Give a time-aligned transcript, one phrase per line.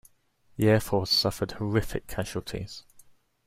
[0.57, 2.85] The air force suffered horrific casualties.